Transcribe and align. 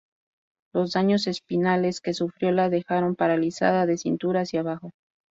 Los 0.73 0.93
daños 0.93 1.27
espinales 1.27 2.01
que 2.01 2.15
sufrió 2.15 2.49
la 2.51 2.69
dejaron 2.69 3.15
paralizada 3.15 3.85
de 3.85 3.99
cintura 3.99 4.41
hacia 4.41 4.61
abajo. 4.61 4.89